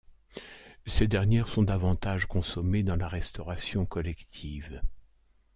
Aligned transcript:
Ces 0.87 1.07
dernières 1.07 1.47
sont 1.47 1.61
davantage 1.61 2.25
consommées 2.25 2.81
dans 2.81 2.95
la 2.95 3.07
restauration 3.07 3.85
collective. 3.85 4.81